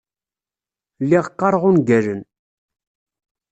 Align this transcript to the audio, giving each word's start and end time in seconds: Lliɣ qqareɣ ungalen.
Lliɣ 1.03 1.25
qqareɣ 1.31 1.63
ungalen. 1.69 2.21